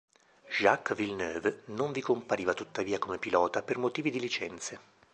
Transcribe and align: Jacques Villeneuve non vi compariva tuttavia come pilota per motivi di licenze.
Jacques 0.49 0.93
Villeneuve 0.95 1.61
non 1.65 1.91
vi 1.91 2.01
compariva 2.01 2.55
tuttavia 2.55 2.97
come 2.97 3.19
pilota 3.19 3.61
per 3.61 3.77
motivi 3.77 4.09
di 4.09 4.19
licenze. 4.19 4.79